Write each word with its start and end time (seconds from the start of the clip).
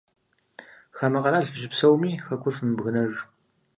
Хамэ 0.97 1.19
къэрал 1.23 1.45
фыщыпсэуми, 1.49 2.11
хэкур 2.25 2.53
фымыбгынэж. 2.57 3.13